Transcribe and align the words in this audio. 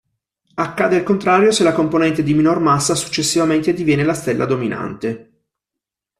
Accade 0.55 0.95
il 0.95 1.03
contrario 1.03 1.51
se 1.51 1.63
la 1.63 1.73
componente 1.73 2.23
di 2.23 2.33
minor 2.33 2.59
massa 2.59 2.95
successivamente 2.95 3.71
diviene 3.71 4.03
la 4.03 4.15
stella 4.15 4.45
dominante. 4.47 5.31